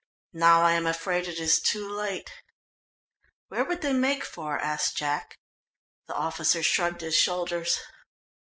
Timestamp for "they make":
3.83-4.25